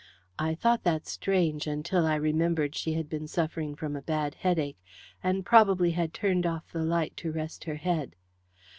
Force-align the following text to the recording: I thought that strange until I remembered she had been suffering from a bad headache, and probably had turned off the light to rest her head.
I 0.39 0.55
thought 0.55 0.81
that 0.83 1.05
strange 1.05 1.67
until 1.67 2.07
I 2.07 2.15
remembered 2.15 2.73
she 2.73 2.93
had 2.93 3.07
been 3.07 3.27
suffering 3.27 3.75
from 3.75 3.95
a 3.95 4.01
bad 4.01 4.33
headache, 4.33 4.81
and 5.21 5.45
probably 5.45 5.91
had 5.91 6.11
turned 6.11 6.47
off 6.47 6.71
the 6.71 6.81
light 6.83 7.15
to 7.17 7.31
rest 7.31 7.65
her 7.65 7.75
head. 7.75 8.15